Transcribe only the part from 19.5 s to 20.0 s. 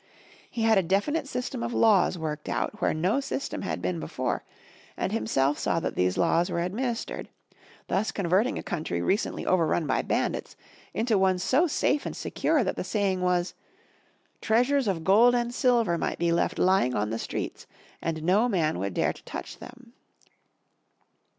them.''